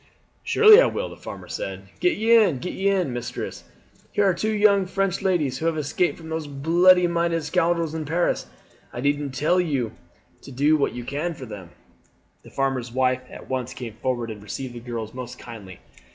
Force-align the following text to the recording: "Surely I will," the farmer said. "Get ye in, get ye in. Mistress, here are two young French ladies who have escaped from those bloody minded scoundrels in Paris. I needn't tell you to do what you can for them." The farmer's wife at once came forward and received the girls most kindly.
"Surely 0.41 0.81
I 0.81 0.87
will," 0.87 1.09
the 1.09 1.15
farmer 1.15 1.47
said. 1.47 1.89
"Get 1.99 2.17
ye 2.17 2.35
in, 2.35 2.57
get 2.57 2.73
ye 2.73 2.87
in. 2.87 3.13
Mistress, 3.13 3.65
here 4.11 4.23
are 4.27 4.33
two 4.33 4.49
young 4.51 4.87
French 4.87 5.21
ladies 5.21 5.59
who 5.59 5.67
have 5.67 5.77
escaped 5.77 6.17
from 6.17 6.29
those 6.29 6.47
bloody 6.47 7.05
minded 7.05 7.43
scoundrels 7.43 7.93
in 7.93 8.03
Paris. 8.05 8.47
I 8.91 8.99
needn't 9.01 9.35
tell 9.35 9.61
you 9.61 9.91
to 10.41 10.51
do 10.51 10.75
what 10.75 10.93
you 10.95 11.03
can 11.03 11.35
for 11.35 11.45
them." 11.45 11.69
The 12.41 12.49
farmer's 12.49 12.91
wife 12.91 13.21
at 13.29 13.47
once 13.47 13.75
came 13.75 13.93
forward 13.93 14.31
and 14.31 14.41
received 14.41 14.73
the 14.73 14.79
girls 14.79 15.13
most 15.13 15.37
kindly. 15.37 15.79